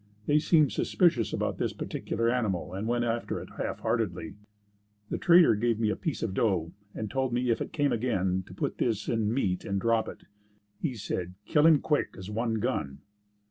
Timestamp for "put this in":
8.55-9.31